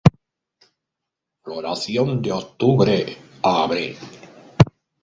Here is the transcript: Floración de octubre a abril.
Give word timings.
Floración 1.43 2.23
de 2.23 2.31
octubre 2.31 2.95
a 3.43 3.65
abril. 3.65 3.95